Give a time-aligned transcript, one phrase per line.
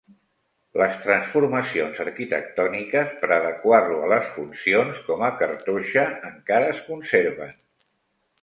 [0.81, 7.57] Les transformacions arquitectòniques per adequar-lo a les funcions com a cartoixa encara es conserven.